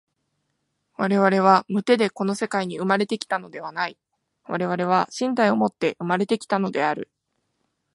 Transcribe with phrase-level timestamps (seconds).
[0.95, 3.99] 我々は無手でこの世界に生まれて来たのではない、
[4.45, 7.11] 我々は身体をもって生まれて来たのである。